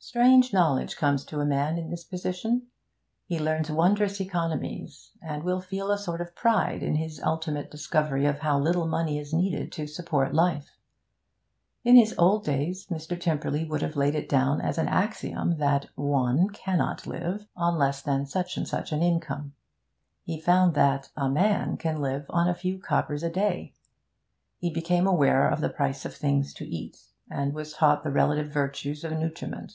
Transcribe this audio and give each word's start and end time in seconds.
Strange 0.00 0.52
knowledge 0.54 0.96
comes 0.96 1.24
to 1.24 1.40
a 1.40 1.44
man 1.44 1.76
in 1.76 1.90
this 1.90 2.04
position. 2.04 2.68
He 3.26 3.38
learns 3.38 3.68
wondrous 3.70 4.20
economies, 4.20 5.10
and 5.20 5.42
will 5.42 5.60
feel 5.60 5.90
a 5.90 5.98
sort 5.98 6.20
of 6.20 6.36
pride 6.36 6.82
in 6.84 6.94
his 6.94 7.20
ultimate 7.20 7.70
discovery 7.70 8.24
of 8.24 8.38
how 8.38 8.58
little 8.58 8.86
money 8.86 9.18
is 9.18 9.34
needed 9.34 9.70
to 9.72 9.88
support 9.88 10.32
life. 10.32 10.78
In 11.84 11.96
his 11.96 12.14
old 12.16 12.44
days 12.44 12.86
Mr. 12.86 13.20
Tymperley 13.20 13.68
would 13.68 13.82
have 13.82 13.96
laid 13.96 14.14
it 14.14 14.28
down 14.30 14.60
as 14.62 14.78
an 14.78 14.86
axiom 14.86 15.58
that 15.58 15.88
'one' 15.96 16.50
cannot 16.50 17.06
live 17.06 17.46
on 17.56 17.76
less 17.76 18.00
than 18.00 18.24
such 18.24 18.56
and 18.56 18.66
such 18.68 18.92
an 18.92 19.02
income; 19.02 19.52
he 20.22 20.40
found 20.40 20.74
that 20.74 21.10
'a 21.16 21.28
man' 21.28 21.76
can 21.76 22.00
live 22.00 22.24
on 22.30 22.48
a 22.48 22.54
few 22.54 22.78
coppers 22.78 23.24
a 23.24 23.30
day. 23.30 23.74
He 24.58 24.70
became 24.72 25.06
aware 25.08 25.50
of 25.50 25.60
the 25.60 25.68
prices 25.68 26.06
of 26.06 26.14
things 26.14 26.54
to 26.54 26.64
eat, 26.66 26.98
and 27.28 27.52
was 27.52 27.74
taught 27.74 28.04
the 28.04 28.12
relative 28.12 28.48
virtues 28.48 29.04
of 29.04 29.12
nutriment. 29.12 29.72